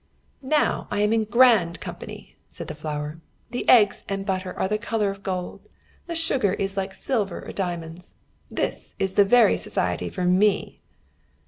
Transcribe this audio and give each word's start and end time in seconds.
"Now 0.41 0.87
I 0.89 1.01
am 1.01 1.13
in 1.13 1.25
grand 1.25 1.79
company," 1.79 2.35
said 2.49 2.67
the 2.67 2.73
flour. 2.73 3.19
"The 3.51 3.69
eggs 3.69 4.03
and 4.09 4.25
butter 4.25 4.51
are 4.57 4.67
the 4.67 4.79
colour 4.79 5.11
of 5.11 5.21
gold, 5.21 5.69
the 6.07 6.15
sugar 6.15 6.53
is 6.53 6.75
like 6.75 6.95
silver 6.95 7.45
or 7.47 7.51
diamonds. 7.51 8.15
This 8.49 8.95
is 8.97 9.13
the 9.13 9.23
very 9.25 9.57
society 9.57 10.09
for 10.09 10.25
me." 10.25 10.81